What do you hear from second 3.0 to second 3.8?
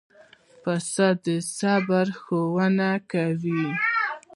کوي.